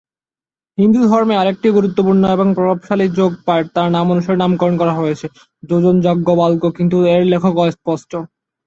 হিন্দু 0.77 0.99
ধর্মে 1.07 1.35
আরেকটি 1.37 1.67
গুরুত্বপূর্ণ 1.71 2.23
এবং 2.35 2.47
প্রভাবশালী 2.57 3.05
যোগ 3.19 3.31
পাঠ্য 3.45 3.67
তার 3.75 3.87
নাম 3.95 4.05
অনুসারে 4.13 4.41
নামকরণ 4.41 4.75
করা 4.81 4.93
হয়েছে, 4.93 5.25
যোজন 5.63 5.95
যাজ্ঞবল্ক্য, 6.05 6.67
কিন্তু 6.77 6.97
এর 7.13 7.21
লেখক 7.33 7.53
অস্পষ্ট। 7.63 8.11